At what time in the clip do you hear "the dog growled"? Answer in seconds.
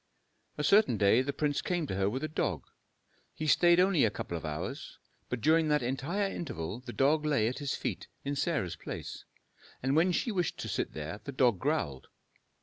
11.25-12.07